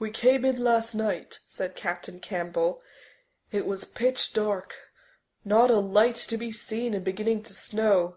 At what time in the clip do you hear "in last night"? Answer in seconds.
0.44-1.38